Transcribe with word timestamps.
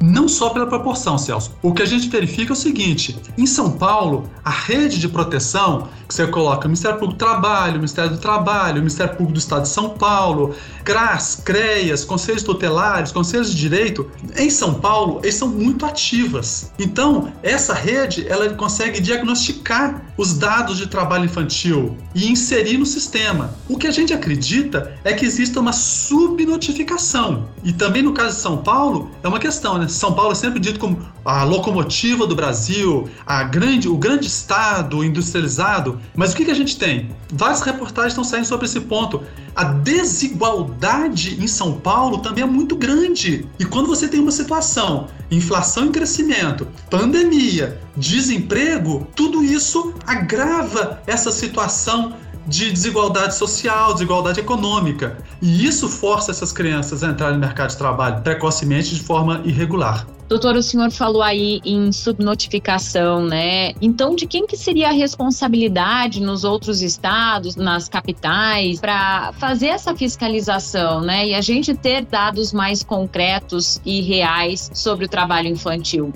Não 0.01 0.29
só 0.29 0.51
pela 0.51 0.67
proporção, 0.67 1.19
Celso. 1.19 1.55
O 1.63 1.73
que 1.73 1.83
a 1.83 1.87
gente 1.87 2.09
verifica 2.09 2.53
é 2.53 2.55
o 2.55 2.57
seguinte: 2.57 3.19
em 3.37 3.47
São 3.47 3.73
Paulo, 3.73 4.31
a 4.45 4.51
rede 4.51 4.99
de 4.99 5.09
proteção, 5.09 5.89
que 6.07 6.15
você 6.15 6.27
coloca 6.27 6.69
Ministério 6.69 6.99
Público 6.99 7.19
do 7.19 7.25
Trabalho, 7.25 7.75
Ministério 7.75 8.11
do 8.11 8.19
Trabalho, 8.19 8.77
Ministério 8.77 9.13
Público 9.13 9.33
do 9.33 9.39
Estado 9.39 9.63
de 9.63 9.69
São 9.69 9.91
Paulo, 9.91 10.55
CRAS, 10.85 11.43
CREAS, 11.45 12.05
Conselhos 12.05 12.43
Tutelares, 12.43 13.11
Conselhos 13.11 13.51
de 13.51 13.57
Direito, 13.57 14.09
em 14.37 14.49
São 14.49 14.75
Paulo, 14.75 15.21
eles 15.23 15.35
são 15.35 15.49
muito 15.49 15.85
ativas. 15.85 16.73
Então, 16.79 17.33
essa 17.43 17.75
rede, 17.75 18.27
ela 18.29 18.49
consegue 18.51 19.01
diagnosticar 19.01 20.03
os 20.17 20.35
dados 20.35 20.79
de 20.79 20.87
trabalho 20.87 21.25
infantil 21.25 21.97
e 22.15 22.31
inserir 22.31 22.79
no 22.79 22.87
sistema. 22.87 23.55
O 23.69 23.77
que 23.77 23.87
a 23.87 23.91
gente 23.91 24.13
acredita 24.13 24.97
é 25.05 25.13
que 25.13 25.27
existe 25.27 25.59
uma 25.59 25.73
subnotificação. 25.73 27.49
E 27.65 27.73
também 27.73 28.03
no 28.03 28.13
caso 28.13 28.37
de 28.37 28.43
São 28.43 28.59
Paulo, 28.59 29.11
é 29.23 29.29
uma 29.29 29.39
questão, 29.39 29.79
né? 29.79 29.86
São 29.89 30.13
Paulo 30.13 30.33
é 30.33 30.35
sempre 30.35 30.61
dito 30.61 30.79
como 30.79 30.99
a 31.25 31.43
locomotiva 31.45 32.27
do 32.27 32.35
Brasil, 32.35 33.09
a 33.27 33.43
grande, 33.43 33.89
o 33.89 33.97
grande 33.97 34.27
estado 34.27 35.05
industrializado. 35.05 36.01
Mas 36.15 36.33
o 36.33 36.37
que, 36.37 36.45
que 36.45 36.51
a 36.51 36.55
gente 36.55 36.77
tem? 36.77 37.11
Várias 37.33 37.61
reportagens 37.61 38.13
estão 38.13 38.25
saindo 38.25 38.47
sobre 38.47 38.67
esse 38.67 38.81
ponto. 38.81 39.23
A 39.55 39.65
desigualdade 39.65 41.43
em 41.43 41.47
São 41.47 41.73
Paulo 41.73 42.19
também 42.19 42.45
é 42.45 42.47
muito 42.47 42.77
grande. 42.77 43.47
E 43.59 43.65
quando 43.65 43.87
você 43.87 44.07
tem 44.07 44.21
uma 44.21 44.31
situação, 44.31 45.09
inflação 45.31 45.87
em 45.87 45.93
crescimento, 45.93 46.69
pandemia, 46.91 47.81
desemprego, 47.97 49.07
tudo 49.17 49.43
isso 49.43 49.95
agrava 50.07 51.03
essa 51.07 51.33
situação 51.33 52.15
de 52.47 52.71
desigualdade 52.71 53.35
social, 53.35 53.93
desigualdade 53.93 54.41
econômica. 54.41 55.19
E 55.43 55.67
isso 55.67 55.89
força 55.89 56.31
essas 56.31 56.53
crianças 56.53 57.03
a 57.03 57.09
entrarem 57.09 57.35
no 57.35 57.41
mercado 57.41 57.71
de 57.71 57.77
trabalho 57.77 58.23
precocemente 58.23 58.95
de 58.95 59.01
forma 59.01 59.43
irregular. 59.45 60.07
Doutor, 60.29 60.57
o 60.57 60.63
senhor 60.63 60.91
falou 60.91 61.23
aí 61.23 61.61
em 61.65 61.93
subnotificação, 61.93 63.25
né? 63.25 63.73
Então, 63.81 64.17
de 64.17 64.27
quem 64.27 64.45
que 64.45 64.57
seria 64.57 64.89
a 64.89 64.93
responsabilidade 64.93 66.21
nos 66.21 66.43
outros 66.43 66.83
estados, 66.83 67.55
nas 67.55 67.89
capitais, 67.89 68.81
para 68.81 69.33
fazer 69.35 69.69
essa 69.69 69.95
fiscalização, 69.95 71.01
né? 71.01 71.29
E 71.29 71.35
a 71.35 71.41
gente 71.41 71.75
ter 71.75 72.05
dados 72.05 72.53
mais 72.53 72.83
concretos 72.83 73.81
e 73.85 74.01
reais 74.01 74.69
sobre 74.75 75.05
o 75.05 75.09
trabalho 75.09 75.47
infantil? 75.47 76.13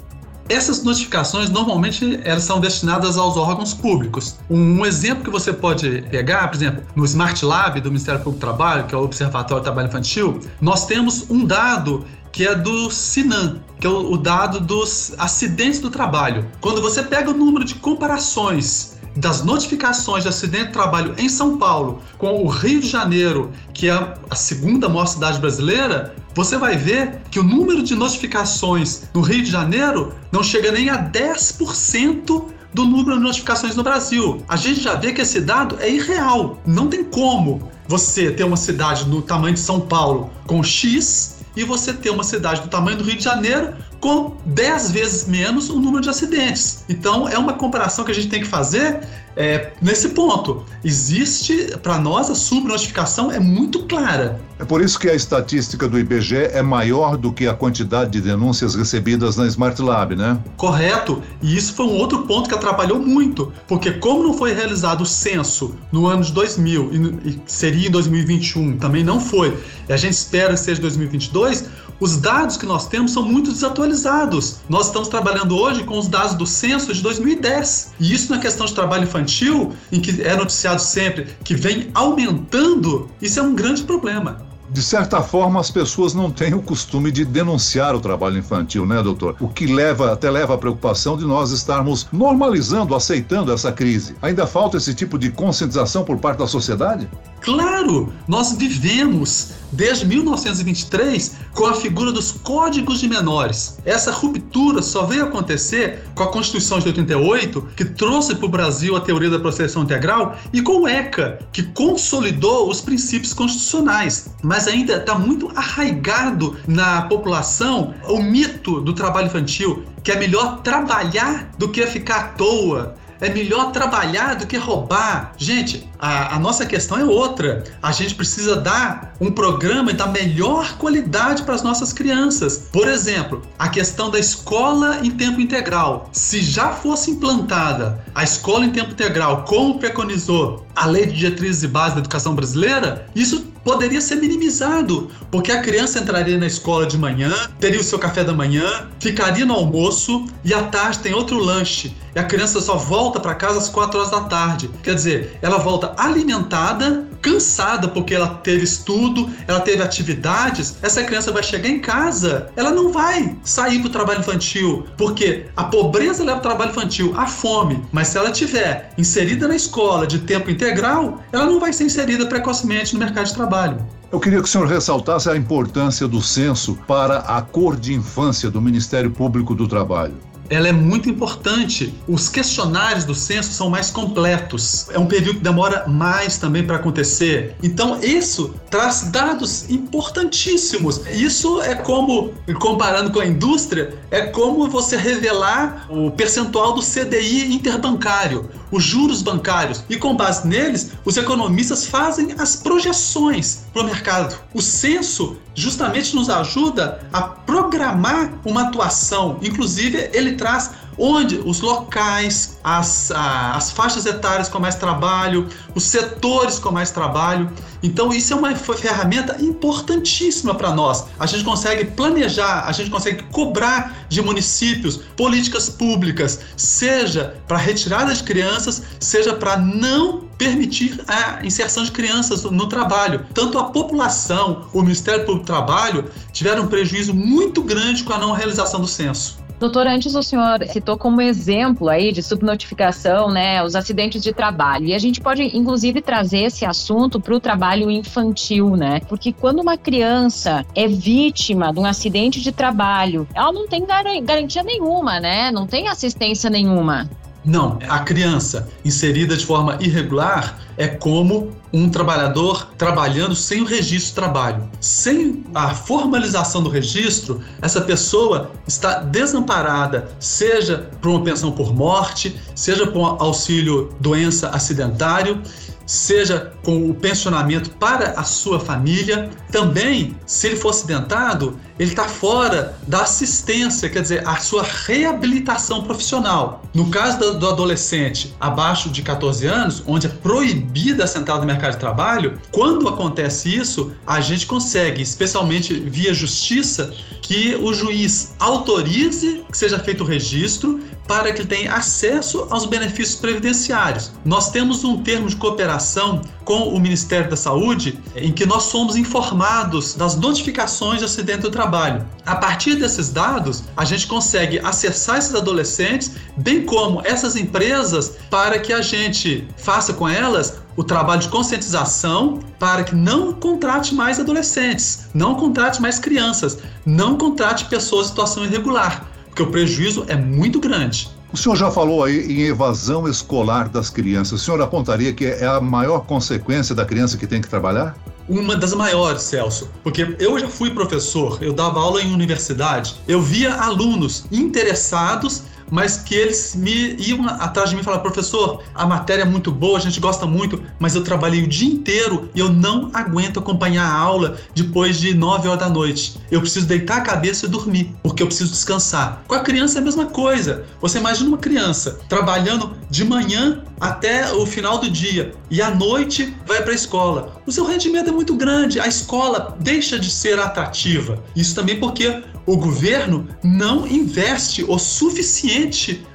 Essas 0.51 0.83
notificações 0.83 1.49
normalmente 1.49 2.19
elas 2.25 2.43
são 2.43 2.59
destinadas 2.59 3.17
aos 3.17 3.37
órgãos 3.37 3.73
públicos. 3.73 4.37
Um, 4.51 4.85
exemplo 4.85 5.23
que 5.23 5.31
você 5.31 5.53
pode 5.53 6.03
pegar, 6.11 6.49
por 6.49 6.57
exemplo, 6.57 6.83
no 6.97 7.05
Smart 7.05 7.45
Lab 7.45 7.81
do 7.81 7.89
Ministério 7.89 8.21
Público 8.21 8.45
do 8.45 8.49
Trabalho, 8.49 8.85
que 8.85 8.93
é 8.93 8.99
o 8.99 9.05
Observatório 9.05 9.63
do 9.63 9.65
Trabalho 9.65 9.87
Infantil, 9.87 10.41
nós 10.61 10.87
temos 10.87 11.31
um 11.31 11.45
dado 11.45 12.05
que 12.33 12.45
é 12.45 12.55
do 12.57 12.91
Sinan, 12.91 13.61
que 13.81 13.87
é 13.87 13.91
o 13.91 14.17
dado 14.17 14.59
dos 14.59 15.15
acidentes 15.19 15.79
do 15.79 15.89
trabalho. 15.89 16.45
Quando 16.61 16.83
você 16.83 17.01
pega 17.01 17.31
o 17.31 17.35
número 17.35 17.65
de 17.65 17.77
comparações 17.77 18.99
das 19.17 19.45
notificações 19.45 20.25
de 20.25 20.29
acidente 20.29 20.67
de 20.67 20.73
trabalho 20.73 21.15
em 21.17 21.29
São 21.29 21.59
Paulo 21.59 22.03
com 22.19 22.45
o 22.45 22.49
Rio 22.49 22.81
de 22.81 22.89
Janeiro, 22.89 23.53
que 23.73 23.89
é 23.89 24.15
a 24.29 24.35
segunda 24.35 24.89
maior 24.89 25.07
cidade 25.07 25.39
brasileira, 25.39 26.15
você 26.35 26.57
vai 26.57 26.77
ver 26.77 27.21
que 27.31 27.39
o 27.39 27.43
número 27.43 27.83
de 27.83 27.95
notificações 27.95 29.03
no 29.13 29.21
Rio 29.21 29.43
de 29.43 29.51
Janeiro 29.51 30.15
não 30.31 30.43
chega 30.43 30.71
nem 30.73 30.89
a 30.91 31.11
10% 31.11 32.45
do 32.73 32.85
número 32.85 33.17
de 33.17 33.23
notificações 33.23 33.75
no 33.75 33.83
Brasil. 33.83 34.43
A 34.49 34.57
gente 34.57 34.81
já 34.81 34.95
vê 34.95 35.13
que 35.13 35.21
esse 35.21 35.41
dado 35.41 35.77
é 35.81 35.91
irreal. 35.91 36.59
Não 36.65 36.89
tem 36.89 37.05
como 37.05 37.69
você 37.89 38.31
ter 38.31 38.45
uma 38.45 38.57
cidade 38.57 39.09
no 39.09 39.21
tamanho 39.21 39.55
de 39.55 39.61
São 39.61 39.81
Paulo 39.81 40.31
com 40.47 40.63
X 40.63 41.41
e 41.57 41.65
você 41.65 41.93
ter 41.93 42.11
uma 42.11 42.23
cidade 42.23 42.61
do 42.61 42.69
tamanho 42.69 42.97
do 42.97 43.05
Rio 43.05 43.17
de 43.17 43.25
Janeiro 43.25 43.75
com 43.99 44.37
10 44.47 44.93
vezes 44.93 45.27
menos 45.27 45.69
o 45.69 45.81
número 45.81 46.03
de 46.03 46.09
acidentes. 46.09 46.85
Então 46.89 47.29
é 47.29 47.37
uma 47.37 47.55
comparação 47.55 48.05
que 48.05 48.13
a 48.13 48.15
gente 48.15 48.29
tem 48.29 48.41
que 48.41 48.47
fazer 48.47 49.01
é, 49.37 49.73
nesse 49.81 50.11
ponto. 50.11 50.65
Existe, 50.85 51.77
para 51.83 51.99
nós, 51.99 52.31
a 52.31 52.35
subnotificação 52.35 53.31
é 53.31 53.39
muito 53.39 53.85
clara. 53.85 54.41
É 54.59 54.65
por 54.65 54.83
isso 54.83 54.99
que 54.99 55.09
a 55.09 55.15
estatística 55.15 55.89
do 55.89 55.99
IBGE 55.99 56.37
é 56.37 56.63
maior 56.63 57.17
do 57.17 57.33
que 57.33 57.47
a 57.47 57.55
quantidade 57.55 58.11
de 58.11 58.21
denúncias 58.21 58.75
recebidas 58.75 59.37
na 59.37 59.47
Smart 59.47 59.81
Lab, 59.81 60.15
né? 60.15 60.39
Correto. 60.57 61.23
E 61.41 61.57
isso 61.57 61.73
foi 61.73 61.87
um 61.87 61.97
outro 61.97 62.25
ponto 62.25 62.49
que 62.49 62.55
atrapalhou 62.55 62.99
muito, 62.99 63.53
porque 63.67 63.93
como 63.93 64.23
não 64.23 64.35
foi 64.35 64.53
realizado 64.53 65.01
o 65.01 65.07
censo 65.07 65.75
no 65.91 66.07
ano 66.07 66.23
de 66.23 66.33
2000 66.33 66.91
e 67.25 67.41
seria 67.47 67.89
em 67.89 67.91
2021, 67.91 68.77
também 68.77 69.03
não 69.03 69.19
foi, 69.19 69.57
e 69.89 69.93
a 69.93 69.97
gente 69.97 70.13
espera 70.13 70.53
que 70.53 70.61
seja 70.61 70.81
2022, 70.81 71.65
os 72.01 72.17
dados 72.17 72.57
que 72.57 72.65
nós 72.65 72.89
temos 72.89 73.13
são 73.13 73.23
muito 73.23 73.53
desatualizados. 73.53 74.61
Nós 74.71 74.87
estamos 74.87 75.09
trabalhando 75.09 75.55
hoje 75.55 75.85
com 75.85 75.99
os 75.99 76.09
dados 76.09 76.35
do 76.35 76.47
censo 76.47 76.95
de 76.95 77.03
2010. 77.03 77.93
E 78.01 78.15
isso 78.15 78.33
na 78.33 78.39
questão 78.39 78.65
de 78.65 78.73
trabalho 78.73 79.07
infantil, 79.21 79.73
em 79.93 80.01
que 80.01 80.23
é 80.23 80.37
noticiado 80.37 80.81
sempre 80.81 81.27
que 81.45 81.55
vem 81.55 81.91
aumentando, 81.95 83.11
isso 83.21 83.39
é 83.39 83.43
um 83.43 83.55
grande 83.55 83.83
problema 83.83 84.51
de 84.73 84.83
certa 84.83 85.21
forma, 85.21 85.59
as 85.59 85.71
pessoas 85.71 86.15
não 86.15 86.31
têm 86.31 86.55
o 86.55 86.63
costume 86.63 87.11
de 87.11 87.25
denunciar 87.25 87.95
o 87.95 88.01
trabalho 88.01 88.39
infantil, 88.39 88.87
né, 88.87 89.03
doutor? 89.03 89.35
O 89.41 89.49
que 89.49 89.67
leva, 89.67 90.13
até 90.13 90.31
leva 90.31 90.55
à 90.55 90.59
preocupação 90.59 91.17
de 91.17 91.25
nós 91.25 91.51
estarmos 91.51 92.07
normalizando, 92.13 92.95
aceitando 92.95 93.53
essa 93.53 93.73
crise. 93.73 94.15
Ainda 94.23 94.47
falta 94.47 94.77
esse 94.77 94.95
tipo 94.95 95.19
de 95.19 95.31
conscientização 95.31 96.05
por 96.05 96.19
parte 96.19 96.39
da 96.39 96.47
sociedade? 96.47 97.09
Claro! 97.41 98.13
Nós 98.29 98.53
vivemos 98.53 99.53
desde 99.73 100.07
1923 100.07 101.37
com 101.55 101.67
a 101.67 101.75
figura 101.75 102.13
dos 102.13 102.33
códigos 102.33 103.01
de 103.01 103.09
menores. 103.09 103.79
Essa 103.85 104.11
ruptura 104.11 104.83
só 104.83 105.05
veio 105.07 105.25
acontecer 105.25 106.05
com 106.15 106.23
a 106.23 106.29
Constituição 106.31 106.79
de 106.79 106.89
88, 106.89 107.69
que 107.77 107.85
trouxe 107.85 108.35
para 108.35 108.47
o 108.47 108.49
Brasil 108.49 108.97
a 108.97 109.01
teoria 109.01 109.31
da 109.31 109.39
proteção 109.39 109.83
integral, 109.83 110.37
e 110.53 110.61
com 110.61 110.83
o 110.83 110.89
ECA, 110.89 111.39
que 111.53 111.63
consolidou 111.63 112.69
os 112.69 112.81
princípios 112.81 113.33
constitucionais. 113.33 114.31
Mas 114.43 114.67
ainda 114.67 114.97
está 114.97 115.19
muito 115.19 115.51
arraigado 115.55 116.57
na 116.67 117.03
população 117.03 117.95
o 118.09 118.23
mito 118.23 118.81
do 118.81 118.93
trabalho 118.93 119.27
infantil, 119.27 119.85
que 120.03 120.13
é 120.13 120.19
melhor 120.19 120.61
trabalhar 120.63 121.51
do 121.59 121.69
que 121.69 121.87
ficar 121.87 122.17
à 122.17 122.29
toa, 122.29 122.97
é 123.21 123.29
melhor 123.29 123.73
trabalhar 123.73 124.35
do 124.35 124.47
que 124.47 124.57
roubar. 124.57 125.33
Gente, 125.37 125.89
a, 125.99 126.37
a, 126.37 126.39
nossa 126.39 126.65
questão 126.65 126.99
é 126.99 127.05
outra. 127.05 127.65
A 127.83 127.93
gente 127.93 128.15
precisa 128.15 128.57
dar 128.57 129.15
um 129.21 129.31
programa 129.31 129.93
da 129.93 130.07
melhor 130.07 130.77
qualidade 130.79 131.43
para 131.43 131.55
as 131.55 131.63
nossas 131.63 131.93
crianças. 131.93 132.69
Por 132.73 132.89
exemplo, 132.89 133.43
a 133.59 133.69
questão 133.69 134.11
da 134.11 134.19
escola 134.19 135.01
em 135.03 135.11
tempo 135.11 135.41
integral. 135.41 136.09
Se 136.13 136.41
já 136.43 136.71
fosse 136.71 137.11
implantada 137.11 138.05
a 138.15 138.25
escola 138.25 138.65
em 138.65 138.71
tempo 138.71 138.93
integral, 138.93 139.45
como 139.45 139.79
preconizou 139.79 140.67
a 140.75 140.87
Lei 140.87 141.07
de 141.07 141.13
Diretrizes 141.13 141.63
e 141.63 141.69
Bases 141.69 141.95
da 141.95 142.01
Educação 142.01 142.35
Brasileira, 142.35 143.07
isso 143.15 143.50
poderia 143.65 144.01
ser 144.01 144.17
minimizado, 144.17 145.11
porque 145.31 145.53
a 145.53 145.63
criança 145.63 145.99
entraria 145.99 146.39
na 146.39 146.47
escola 146.47 146.87
de 146.87 146.97
manhã, 146.97 147.33
teria 147.59 147.81
o 147.81 147.85
seu 147.85 147.99
café 147.99 148.25
da 148.25 148.33
manhã, 148.33 148.89
ficaria 148.99 149.45
no 149.45 149.55
almoço 149.55 150.27
e 150.45 150.53
à 150.55 150.63
tarde 150.65 151.01
tem 151.01 151.15
outro 151.15 151.39
lanche. 151.39 151.95
E 152.15 152.19
a 152.19 152.25
criança 152.25 152.61
só 152.61 152.77
volta 152.77 153.21
para 153.21 153.35
casa 153.35 153.59
às 153.59 153.69
4 153.69 153.99
horas 153.99 154.11
da 154.11 154.23
tarde. 154.23 154.71
Quer 154.83 154.95
dizer, 154.95 155.39
ela 155.43 155.59
volta 155.59 155.95
alimentada, 155.97 157.07
cansada 157.21 157.89
porque 157.89 158.15
ela 158.15 158.29
teve 158.29 158.65
estudo, 158.65 159.29
ela 159.47 159.61
teve 159.61 159.83
atividades. 159.83 160.77
Essa 160.83 161.03
criança 161.03 161.33
vai 161.33 161.43
chegar 161.43 161.69
em 161.69 161.79
casa, 161.79 162.51
ela 162.57 162.71
não 162.71 162.93
vai 162.93 163.37
sair 163.45 163.79
para 163.81 163.89
o 163.89 163.93
trabalho 163.93 164.21
infantil, 164.21 164.87
porque 164.97 165.47
a 165.57 165.65
pobreza 165.65 166.25
leva 166.25 166.39
ao 166.39 166.43
trabalho 166.43 166.71
infantil, 166.71 167.13
a 167.17 167.27
fome. 167.27 167.83
Mas 167.93 168.09
se 168.09 168.19
ela 168.19 168.31
tiver 168.31 168.93
inserida 168.97 169.47
na 169.47 169.57
escola 169.57 170.07
de 170.07 170.21
tempo 170.21 170.51
integral, 170.51 171.23
ela 171.33 171.47
não 171.47 171.61
vai 171.61 171.73
ser 171.73 171.85
inserida 171.85 172.27
precocemente 172.27 172.95
no 172.95 173.01
mercado 173.01 173.27
de 173.27 173.35
trabalho. 173.35 173.79
Eu 174.13 174.19
queria 174.19 174.41
que 174.41 174.49
o 174.49 174.51
senhor 174.51 174.67
ressaltasse 174.67 175.31
a 175.31 175.37
importância 175.37 176.09
do 176.09 176.21
censo 176.21 176.77
para 176.87 177.19
a 177.19 177.41
cor 177.41 177.77
de 177.77 177.95
infância 177.95 178.51
do 178.51 178.61
Ministério 178.61 179.11
Público 179.11 179.55
do 179.55 179.69
Trabalho 179.69 180.30
ela 180.51 180.69
é 180.69 180.73
muito 180.73 181.09
importante. 181.09 181.95
Os 182.09 182.29
questionários 182.29 183.05
do 183.05 183.15
censo 183.15 183.53
são 183.53 183.71
mais 183.71 183.91
completos. 183.91 184.89
É 184.91 184.99
um 184.99 185.07
período 185.07 185.37
que 185.37 185.45
demora 185.45 185.87
mais 185.87 186.37
também 186.37 186.67
para 186.67 186.77
acontecer. 186.77 187.55
Então, 187.63 188.01
isso 188.03 188.55
traz 188.69 189.03
dados 189.11 189.71
importantíssimos. 189.71 191.01
Isso 191.13 191.63
é 191.63 191.77
como, 191.77 192.35
comparando 192.59 193.13
com 193.13 193.21
a 193.21 193.27
indústria, 193.27 193.95
é 194.11 194.23
como 194.23 194.69
você 194.69 194.97
revelar 194.97 195.87
o 195.89 196.11
percentual 196.11 196.75
do 196.75 196.83
CDI 196.83 197.55
interbancário. 197.55 198.51
os 198.73 198.85
juros 198.85 199.21
bancários. 199.21 199.83
E 199.89 199.97
com 199.97 200.15
base 200.15 200.47
neles, 200.47 200.93
os 201.05 201.17
economistas 201.17 201.87
fazem 201.87 202.35
as 202.39 202.57
projeções 202.57 203.65
para 203.73 203.83
o 203.83 203.85
mercado. 203.85 204.39
O 204.53 204.61
censo 204.61 205.39
justamente 205.55 206.15
nos 206.15 206.29
ajuda 206.29 207.07
a 207.13 207.23
programar 207.23 208.33
uma 208.45 208.69
atuação. 208.69 209.39
Inclusive, 209.43 210.11
ele 210.13 210.33
traz 210.33 210.73
onde 211.01 211.37
os 211.39 211.61
locais, 211.61 212.59
as, 212.63 213.11
as 213.11 213.71
faixas 213.71 214.05
etárias 214.05 214.49
com 214.49 214.61
mais 214.61 214.75
trabalho, 214.75 215.49
os 215.75 215.85
setores 215.85 216.59
com 216.59 216.71
mais 216.71 216.91
trabalho. 216.91 217.51
Então, 217.83 218.13
isso 218.13 218.35
é 218.35 218.37
uma 218.37 218.55
ferramenta 218.55 219.43
importantíssima 219.43 220.55
para 220.55 220.75
nós. 220.75 221.07
A 221.19 221.25
gente 221.25 221.43
consegue 221.43 221.87
planejar, 221.87 222.65
a 222.67 222.73
gente 222.73 222.91
consegue 222.91 223.23
cobrar 223.25 224.05
de 224.11 224.21
municípios 224.21 224.99
políticas 225.17 225.71
públicas, 225.71 226.41
seja 226.57 227.35
para 227.49 227.57
retirada 227.57 228.13
de 228.13 228.23
crianças, 228.23 228.83
seja 229.01 229.33
para 229.33 229.57
não 229.57 230.29
permitir 230.37 231.01
a 231.09 231.45
inserção 231.45 231.85
de 231.85 231.91
crianças 231.93 232.45
no 232.45 232.67
trabalho. 232.67 233.25
Tanto 233.33 233.59
a 233.59 233.65
população, 233.65 234.69
o 234.73 234.83
Ministério 234.83 235.25
Público 235.25 235.45
do 235.45 235.47
Trabalho 235.47 236.11
tiveram 236.33 236.65
um 236.65 236.67
prejuízo 236.67 237.15
muito 237.15 237.63
grande 237.63 238.05
com 238.05 238.13
a 238.13 238.19
não 238.19 238.33
realização 238.33 238.81
do 238.81 238.87
censo. 238.87 239.39
Doutor, 239.61 239.87
antes 239.87 240.15
o 240.15 240.23
senhor 240.23 240.65
citou 240.73 240.97
como 240.97 241.21
exemplo 241.21 241.91
aí 241.91 242.13
de 242.13 242.23
subnotificação, 242.23 243.31
né, 243.31 243.63
os 243.63 243.77
acidentes 243.77 244.23
de 244.23 244.33
trabalho. 244.33 244.87
E 244.87 244.95
a 244.95 244.99
gente 244.99 245.21
pode, 245.21 245.43
inclusive, 245.55 246.01
trazer 246.01 246.45
esse 246.45 246.65
assunto 246.65 247.21
para 247.21 247.35
o 247.35 247.39
trabalho 247.39 247.91
infantil, 247.91 248.75
né? 248.75 249.01
Porque 249.07 249.35
quando 249.35 249.61
uma 249.61 249.77
criança 249.77 250.65
é 250.75 250.89
vítima 250.89 251.75
de 251.75 251.79
um 251.79 251.85
acidente 251.85 252.41
de 252.41 252.51
trabalho, 252.53 253.29
ela 253.35 253.53
não 253.53 253.69
tem 253.69 253.85
garantia 254.25 254.63
nenhuma, 254.63 255.21
né? 255.21 255.51
Não 255.51 255.67
tem 255.67 255.89
assistência 255.89 256.49
nenhuma. 256.49 257.11
Não, 257.45 257.79
a 257.89 258.01
criança 258.01 258.69
inserida 258.85 259.37
de 259.37 259.47
forma 259.47 259.79
irregular 259.81 260.59
é 260.77 260.87
como 260.87 261.53
um 261.73 261.89
trabalhador 261.89 262.69
trabalhando 262.77 263.35
sem 263.35 263.63
o 263.63 263.65
registro 263.65 264.09
de 264.09 264.15
trabalho. 264.15 264.71
Sem 264.81 265.45
a 265.55 265.75
formalização 265.75 266.63
do 266.63 266.69
registro, 266.69 267.41
essa 267.63 267.81
pessoa 267.81 268.51
está 268.67 269.01
desamparada, 269.01 270.09
seja 270.19 270.91
por 271.01 271.11
uma 271.11 271.23
pensão 271.23 271.53
por 271.53 271.75
morte, 271.75 272.37
seja 272.55 272.87
por 272.87 272.99
um 272.99 273.05
auxílio 273.05 273.89
doença 274.01 274.51
acidentário, 274.51 275.41
seja 275.87 276.53
com 276.63 276.89
o 276.89 276.95
pensionamento 276.95 277.71
para 277.71 278.11
a 278.11 278.23
sua 278.23 278.61
família. 278.61 279.31
Também, 279.51 280.17
se 280.27 280.49
ele 280.49 280.57
for 280.57 280.71
acidentado, 280.71 281.59
ele 281.81 281.93
está 281.93 282.07
fora 282.07 282.77
da 282.87 283.05
assistência, 283.05 283.89
quer 283.89 284.03
dizer, 284.03 284.29
a 284.29 284.37
sua 284.37 284.63
reabilitação 284.63 285.83
profissional. 285.83 286.63
No 286.75 286.91
caso 286.91 287.39
do 287.39 287.49
adolescente 287.49 288.37
abaixo 288.39 288.91
de 288.91 289.01
14 289.01 289.47
anos, 289.47 289.83
onde 289.87 290.07
é 290.07 290.11
proibida 290.11 291.05
a 291.05 291.07
sentada 291.07 291.41
no 291.41 291.47
mercado 291.47 291.73
de 291.73 291.79
trabalho, 291.79 292.39
quando 292.53 292.87
acontece 292.87 293.57
isso, 293.57 293.93
a 294.07 294.21
gente 294.21 294.45
consegue, 294.45 295.01
especialmente 295.01 295.73
via 295.73 296.13
justiça, 296.13 296.93
que 297.23 297.57
o 297.57 297.73
juiz 297.73 298.35
autorize 298.39 299.43
que 299.51 299.57
seja 299.57 299.79
feito 299.79 300.05
o 300.05 300.07
registro 300.07 300.81
para 301.09 301.33
que 301.33 301.41
ele 301.41 301.49
tenha 301.49 301.75
acesso 301.75 302.47
aos 302.51 302.67
benefícios 302.67 303.19
previdenciários. 303.19 304.13
Nós 304.25 304.51
temos 304.51 304.85
um 304.85 305.03
termo 305.03 305.29
de 305.29 305.35
cooperação 305.35 306.21
com 306.51 306.65
o 306.65 306.81
Ministério 306.81 307.31
da 307.31 307.37
Saúde 307.37 307.97
em 308.17 308.33
que 308.33 308.45
nós 308.45 308.65
somos 308.65 308.97
informados 308.97 309.95
das 309.95 310.17
notificações 310.17 310.99
de 310.99 311.05
acidente 311.05 311.43
do 311.43 311.51
trabalho. 311.51 312.05
A 312.27 312.35
partir 312.35 312.75
desses 312.75 313.09
dados, 313.09 313.63
a 313.77 313.85
gente 313.85 314.09
consegue 314.09 314.59
acessar 314.59 315.19
esses 315.19 315.33
adolescentes, 315.33 316.11
bem 316.37 316.67
como 316.67 317.03
essas 317.05 317.37
empresas, 317.37 318.17
para 318.29 318.59
que 318.59 318.73
a 318.73 318.83
gente 318.83 319.47
faça 319.57 319.93
com 319.93 320.09
elas 320.09 320.59
o 320.77 320.83
trabalho 320.83 321.21
de 321.21 321.29
conscientização 321.29 322.41
para 322.59 322.83
que 322.83 322.97
não 322.97 323.33
contrate 323.33 323.95
mais 323.95 324.19
adolescentes, 324.19 325.07
não 325.15 325.37
contrate 325.37 325.81
mais 325.81 326.01
crianças, 326.01 326.59
não 326.85 327.17
contrate 327.17 327.67
pessoas 327.67 328.07
em 328.07 328.09
situação 328.09 328.45
irregular 328.45 329.09
porque 329.31 329.43
o 329.43 329.47
prejuízo 329.47 330.05
é 330.09 330.17
muito 330.17 330.59
grande. 330.61 331.09
O 331.33 331.37
senhor 331.37 331.55
já 331.55 331.71
falou 331.71 332.03
aí 332.03 332.27
em 332.27 332.43
evasão 332.43 333.07
escolar 333.07 333.69
das 333.69 333.89
crianças. 333.89 334.41
O 334.41 334.45
senhor 334.45 334.61
apontaria 334.61 335.13
que 335.13 335.25
é 335.27 335.47
a 335.47 335.61
maior 335.61 336.01
consequência 336.01 336.75
da 336.75 336.85
criança 336.85 337.17
que 337.17 337.27
tem 337.27 337.41
que 337.41 337.49
trabalhar? 337.49 337.97
Uma 338.29 338.57
das 338.57 338.75
maiores, 338.75 339.23
Celso, 339.23 339.71
porque 339.83 340.17
eu 340.19 340.39
já 340.39 340.49
fui 340.49 340.71
professor, 340.71 341.39
eu 341.41 341.53
dava 341.53 341.81
aula 341.81 342.03
em 342.03 342.13
universidade, 342.13 342.97
eu 343.07 343.21
via 343.21 343.55
alunos 343.55 344.25
interessados 344.31 345.43
mas 345.71 345.97
que 345.97 346.15
eles 346.15 346.55
me 346.55 346.97
iam 346.99 347.27
atrás 347.29 347.71
de 347.71 347.77
mim 347.77 347.83
e 347.83 347.99
professor, 348.01 348.63
a 348.75 348.87
matéria 348.87 349.23
é 349.23 349.25
muito 349.25 349.53
boa, 349.53 349.79
a 349.79 349.81
gente 349.81 350.01
gosta 350.01 350.27
muito, 350.27 350.63
mas 350.79 350.95
eu 350.95 351.03
trabalhei 351.03 351.43
o 351.43 351.47
dia 351.47 351.69
inteiro 351.69 352.31
e 352.35 352.41
eu 352.41 352.51
não 352.51 352.91
aguento 352.93 353.39
acompanhar 353.39 353.85
a 353.85 353.95
aula 353.95 354.37
depois 354.55 354.99
de 354.99 355.15
9 355.15 355.49
horas 355.49 355.61
da 355.61 355.69
noite. 355.69 356.19
Eu 356.31 356.41
preciso 356.41 356.67
deitar 356.67 356.99
a 356.99 357.01
cabeça 357.03 357.47
e 357.47 357.49
dormir, 357.49 357.95
porque 358.03 358.23
eu 358.23 358.27
preciso 358.27 358.51
descansar. 358.51 359.23
Com 359.27 359.35
a 359.35 359.41
criança 359.41 359.79
é 359.79 359.81
a 359.81 359.85
mesma 359.85 360.07
coisa. 360.07 360.65
Você 360.81 360.99
imagina 360.99 361.29
uma 361.29 361.39
criança 361.39 361.99
trabalhando 362.09 362.75
de 362.89 363.05
manhã 363.05 363.63
até 363.81 364.33
o 364.33 364.45
final 364.45 364.79
do 364.79 364.91
dia 364.91 365.33
e 365.51 365.63
à 365.63 365.71
noite 365.71 366.35
vai 366.47 366.63
para 366.63 366.73
a 366.73 366.75
escola. 366.75 367.41
O 367.47 367.53
seu 367.53 367.65
rendimento 367.65 368.11
é 368.11 368.13
muito 368.13 368.35
grande, 368.35 368.79
a 368.79 368.87
escola 368.87 369.57
deixa 369.61 369.99
de 369.99 370.11
ser 370.11 370.39
atrativa. 370.39 371.23
Isso 371.35 371.55
também 371.55 371.79
porque 371.79 372.23
o 372.47 372.57
governo 372.57 373.29
não 373.43 373.87
investe 373.87 374.65
o 374.65 374.79
suficiente 374.79 375.60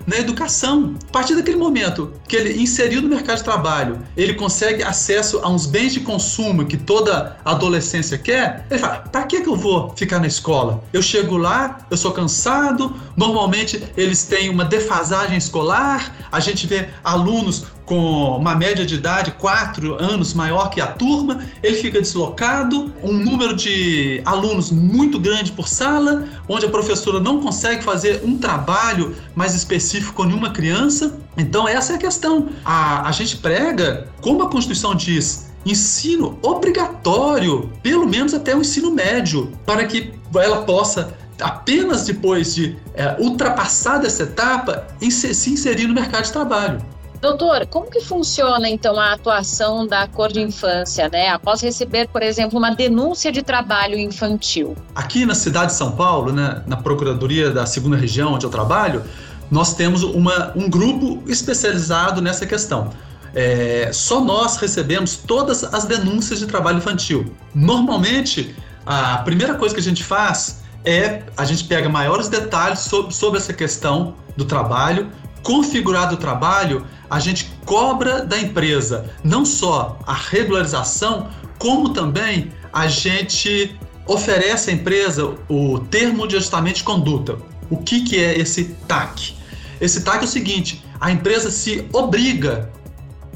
na 0.08 0.18
educação. 0.18 0.96
A 1.10 1.12
partir 1.12 1.36
daquele 1.36 1.58
momento 1.58 2.14
que 2.28 2.36
ele 2.36 2.62
inseriu 2.62 3.02
no 3.02 3.08
mercado 3.08 3.38
de 3.38 3.44
trabalho, 3.44 4.00
ele 4.16 4.34
consegue 4.34 4.84
acesso 4.84 5.40
a 5.44 5.50
uns 5.50 5.66
bens 5.66 5.94
de 5.94 6.00
consumo 6.00 6.66
que 6.66 6.78
toda 6.78 7.38
adolescência 7.44 8.18
quer, 8.18 8.66
ele 8.70 8.80
fala: 8.80 8.98
para 8.98 9.24
que, 9.24 9.42
que 9.42 9.50
eu 9.50 9.56
vou 9.56 9.94
ficar 9.96 10.20
na 10.20 10.28
escola? 10.28 10.84
Eu 10.94 11.02
chego 11.02 11.38
lá, 11.38 11.80
eu 11.90 11.98
sou 11.98 12.12
cansado, 12.12 12.96
normalmente 13.16 13.84
eles 13.98 14.24
têm 14.24 14.50
uma 14.50 14.66
defasagem 14.66 15.38
escolar, 15.38 16.16
a 16.32 16.40
gente 16.40 16.68
vê 16.68 16.90
alunos 17.04 17.66
com 17.86 18.38
uma 18.38 18.56
média 18.56 18.86
de 18.86 18.96
idade 18.96 19.32
quatro 19.32 19.96
anos 20.02 20.34
maior 20.34 20.70
que 20.70 20.82
a 20.82 20.88
turma, 20.88 21.40
ele 21.62 21.78
fica 21.78 22.02
deslocado, 22.02 22.92
um 23.04 23.14
número 23.14 23.56
de 23.56 24.22
alunos 24.26 24.72
muito 24.72 25.20
grande 25.20 25.52
por 25.52 25.68
sala, 25.68 26.26
onde 26.50 26.66
a 26.66 26.70
professora 26.70 27.20
não 27.20 27.40
consegue 27.40 27.84
fazer 27.84 28.22
um 28.24 28.38
trabalho 28.38 29.16
mais 29.36 29.54
específico 29.54 30.14
com 30.14 30.24
nenhuma 30.24 30.50
criança. 30.50 31.18
Então, 31.38 31.68
essa 31.68 31.94
é 31.94 31.96
a 31.96 32.00
questão. 32.00 32.50
A, 32.64 33.08
a 33.08 33.12
gente 33.12 33.38
prega, 33.38 34.08
como 34.22 34.42
a 34.42 34.50
Constituição 34.50 34.96
diz, 34.96 35.52
ensino 35.66 36.40
obrigatório, 36.42 37.72
pelo 37.84 38.08
menos 38.08 38.34
até 38.34 38.56
o 38.56 38.62
ensino 38.62 38.92
médio, 38.92 39.52
para 39.66 39.86
que 39.86 40.14
ela 40.36 40.64
possa 40.64 41.14
apenas 41.42 42.06
depois 42.06 42.56
de 42.56 42.78
é, 42.94 43.16
ultrapassar 43.20 44.04
essa 44.06 44.24
etapa, 44.24 44.88
se 45.10 45.52
inserir 45.52 45.88
no 45.88 45.94
mercado 45.94 46.24
de 46.24 46.32
trabalho. 46.32 46.95
Doutor, 47.26 47.66
como 47.66 47.90
que 47.90 48.02
funciona 48.02 48.70
então 48.70 49.00
a 49.00 49.14
atuação 49.14 49.88
da 49.88 50.08
cor 50.08 50.32
de 50.32 50.40
infância, 50.40 51.10
né? 51.10 51.30
Após 51.30 51.60
receber, 51.60 52.08
por 52.08 52.22
exemplo, 52.22 52.60
uma 52.60 52.76
denúncia 52.76 53.32
de 53.32 53.42
trabalho 53.42 53.98
infantil? 53.98 54.78
Aqui 54.94 55.26
na 55.26 55.34
cidade 55.34 55.72
de 55.72 55.74
São 55.74 55.94
Paulo, 55.94 56.32
né, 56.32 56.62
na 56.68 56.78
Procuradoria 56.78 57.50
da 57.50 57.66
Segunda 57.66 57.98
Região 57.98 58.36
onde 58.36 58.46
eu 58.46 58.50
trabalho, 58.52 59.02
nós 59.50 59.74
temos 59.74 60.04
uma, 60.04 60.52
um 60.56 60.70
grupo 60.70 61.24
especializado 61.28 62.22
nessa 62.22 62.46
questão. 62.46 62.92
É, 63.34 63.90
só 63.92 64.22
nós 64.22 64.58
recebemos 64.58 65.16
todas 65.16 65.64
as 65.64 65.86
denúncias 65.86 66.38
de 66.38 66.46
trabalho 66.46 66.78
infantil. 66.78 67.34
Normalmente, 67.56 68.56
a 68.86 69.18
primeira 69.18 69.56
coisa 69.56 69.74
que 69.74 69.82
a 69.82 69.84
gente 69.84 70.04
faz 70.04 70.62
é 70.86 71.24
a 71.36 71.44
gente 71.44 71.64
pega 71.64 71.90
maiores 71.90 72.30
detalhes 72.30 72.82
sobre, 72.82 73.16
sobre 73.16 73.40
essa 73.40 73.52
questão 73.52 74.14
do 74.38 74.46
trabalho, 74.46 75.10
configurado 75.46 76.16
o 76.16 76.18
trabalho, 76.18 76.88
a 77.08 77.20
gente 77.20 77.52
cobra 77.66 78.26
da 78.26 78.38
empresa 78.38 79.14
não 79.24 79.46
só 79.46 80.00
a 80.08 80.14
regularização, 80.14 81.30
como 81.60 81.90
também 81.90 82.52
a 82.74 82.88
gente 82.88 83.80
oferece 84.08 84.72
à 84.72 84.74
empresa 84.74 85.36
o 85.48 85.80
termo 85.80 86.28
de 86.28 86.36
ajustamento 86.36 86.78
de 86.78 86.84
conduta. 86.84 87.38
O 87.70 87.78
que, 87.78 88.02
que 88.02 88.18
é 88.18 88.36
esse 88.40 88.76
TAC? 88.88 89.36
Esse 89.80 90.04
TAC 90.04 90.22
é 90.22 90.26
o 90.26 90.28
seguinte: 90.28 90.84
a 91.00 91.12
empresa 91.12 91.52
se 91.52 91.88
obriga 91.94 92.72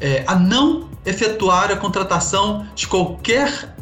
é, 0.01 0.23
a 0.25 0.35
não 0.35 0.89
efetuar 1.05 1.71
a 1.71 1.75
contratação 1.75 2.65
de 2.73 2.87
qualquer 2.87 3.75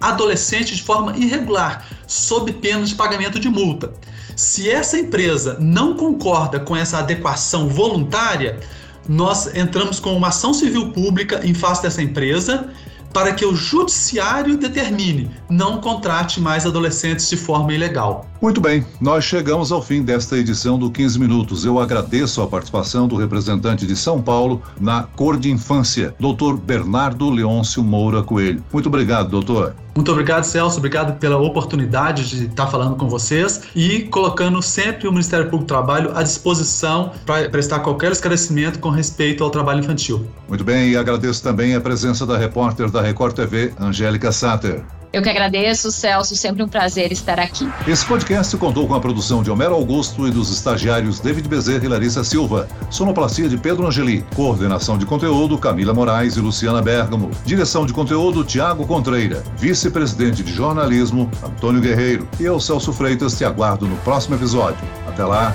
adolescente 0.00 0.74
de 0.74 0.82
forma 0.82 1.14
irregular, 1.18 1.86
sob 2.06 2.50
pena 2.54 2.84
de 2.86 2.94
pagamento 2.94 3.38
de 3.38 3.48
multa. 3.48 3.92
Se 4.36 4.68
essa 4.68 4.98
empresa 4.98 5.56
não 5.60 5.94
concorda 5.94 6.58
com 6.58 6.74
essa 6.74 6.98
adequação 6.98 7.68
voluntária, 7.68 8.58
nós 9.08 9.54
entramos 9.54 10.00
com 10.00 10.16
uma 10.16 10.28
ação 10.28 10.52
civil 10.52 10.90
pública 10.90 11.40
em 11.44 11.54
face 11.54 11.82
dessa 11.82 12.02
empresa 12.02 12.68
para 13.12 13.32
que 13.32 13.46
o 13.46 13.54
judiciário 13.54 14.56
determine 14.56 15.30
não 15.48 15.80
contrate 15.80 16.40
mais 16.40 16.66
adolescentes 16.66 17.28
de 17.30 17.36
forma 17.36 17.72
ilegal. 17.72 18.26
Muito 18.44 18.60
bem, 18.60 18.84
nós 19.00 19.24
chegamos 19.24 19.72
ao 19.72 19.80
fim 19.80 20.02
desta 20.02 20.36
edição 20.36 20.78
do 20.78 20.90
15 20.90 21.18
Minutos. 21.18 21.64
Eu 21.64 21.80
agradeço 21.80 22.42
a 22.42 22.46
participação 22.46 23.08
do 23.08 23.16
representante 23.16 23.86
de 23.86 23.96
São 23.96 24.20
Paulo 24.20 24.60
na 24.78 25.04
Cor 25.04 25.38
de 25.38 25.50
Infância, 25.50 26.14
doutor 26.20 26.58
Bernardo 26.58 27.30
Leôncio 27.30 27.82
Moura 27.82 28.22
Coelho. 28.22 28.62
Muito 28.70 28.86
obrigado, 28.86 29.30
doutor. 29.30 29.74
Muito 29.96 30.12
obrigado, 30.12 30.44
Celso. 30.44 30.76
Obrigado 30.76 31.18
pela 31.18 31.38
oportunidade 31.38 32.28
de 32.28 32.44
estar 32.44 32.66
falando 32.66 32.96
com 32.96 33.08
vocês 33.08 33.62
e 33.74 34.00
colocando 34.00 34.60
sempre 34.60 35.08
o 35.08 35.10
Ministério 35.10 35.46
Público 35.46 35.64
do 35.64 35.68
Trabalho 35.68 36.14
à 36.14 36.22
disposição 36.22 37.12
para 37.24 37.48
prestar 37.48 37.80
qualquer 37.80 38.12
esclarecimento 38.12 38.78
com 38.78 38.90
respeito 38.90 39.42
ao 39.42 39.48
trabalho 39.48 39.80
infantil. 39.80 40.28
Muito 40.46 40.62
bem, 40.64 40.90
e 40.90 40.98
agradeço 40.98 41.42
também 41.42 41.74
a 41.74 41.80
presença 41.80 42.26
da 42.26 42.36
repórter 42.36 42.90
da 42.90 43.00
Record 43.00 43.34
TV, 43.34 43.72
Angélica 43.80 44.30
Satter. 44.30 44.84
Eu 45.14 45.22
que 45.22 45.28
agradeço, 45.28 45.92
Celso, 45.92 46.34
sempre 46.34 46.60
um 46.60 46.66
prazer 46.66 47.12
estar 47.12 47.38
aqui. 47.38 47.70
Esse 47.86 48.04
podcast 48.04 48.56
contou 48.56 48.84
com 48.88 48.94
a 48.94 49.00
produção 49.00 49.44
de 49.44 49.50
Homero 49.50 49.72
Augusto 49.72 50.26
e 50.26 50.30
dos 50.32 50.50
estagiários 50.50 51.20
David 51.20 51.48
Bezerra 51.48 51.84
e 51.84 51.88
Larissa 51.88 52.24
Silva, 52.24 52.66
sonoplastia 52.90 53.48
de 53.48 53.56
Pedro 53.56 53.86
Angeli, 53.86 54.26
coordenação 54.34 54.98
de 54.98 55.06
conteúdo 55.06 55.56
Camila 55.56 55.94
Moraes 55.94 56.34
e 56.34 56.40
Luciana 56.40 56.82
Bergamo, 56.82 57.30
direção 57.44 57.86
de 57.86 57.92
conteúdo 57.92 58.42
Tiago 58.42 58.84
Contreira, 58.88 59.44
vice-presidente 59.56 60.42
de 60.42 60.52
jornalismo 60.52 61.30
Antônio 61.44 61.80
Guerreiro 61.80 62.28
e 62.40 62.42
eu, 62.42 62.58
Celso 62.58 62.92
Freitas, 62.92 63.38
te 63.38 63.44
aguardo 63.44 63.86
no 63.86 63.96
próximo 63.98 64.34
episódio. 64.34 64.84
Até 65.06 65.24
lá! 65.24 65.54